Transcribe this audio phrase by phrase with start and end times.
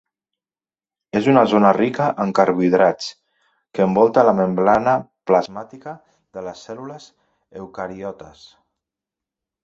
[1.17, 3.09] És una zona rica en carbohidrats
[3.77, 4.95] que envolta la membrana
[5.31, 5.93] plasmàtica
[6.39, 7.05] de les cèl·lules
[7.65, 8.43] eucariotes.